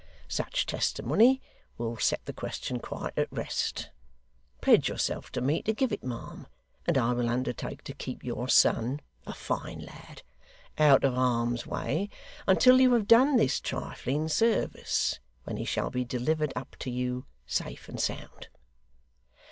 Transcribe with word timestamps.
Such 0.29 0.65
testimony 0.65 1.43
will 1.77 1.95
set 1.97 2.25
the 2.25 2.33
question 2.33 2.79
quite 2.79 3.15
at 3.19 3.31
rest. 3.31 3.91
Pledge 4.59 4.89
yourself 4.89 5.31
to 5.33 5.41
me 5.41 5.61
to 5.61 5.73
give 5.75 5.91
it, 5.91 6.03
ma' 6.03 6.31
am, 6.31 6.47
and 6.87 6.97
I 6.97 7.13
will 7.13 7.29
undertake 7.29 7.83
to 7.83 7.93
keep 7.93 8.23
your 8.23 8.49
son 8.49 9.01
(a 9.27 9.33
fine 9.35 9.77
lad) 9.85 10.23
out 10.79 11.03
of 11.03 11.13
harm's 11.13 11.67
way 11.67 12.09
until 12.47 12.81
you 12.81 12.91
have 12.93 13.07
done 13.07 13.35
this 13.37 13.59
trifling 13.61 14.27
service, 14.27 15.19
when 15.43 15.57
he 15.57 15.65
shall 15.65 15.91
be 15.91 16.03
delivered 16.03 16.53
up 16.55 16.75
to 16.79 16.89
you, 16.89 17.27
safe 17.45 17.87
and 17.87 17.99
sound. 18.01 18.47